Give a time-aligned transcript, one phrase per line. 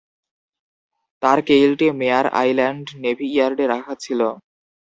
[1.23, 4.21] তার কেইলটি মেয়ার island navy ইয়ার্ডে রাখা ছিল।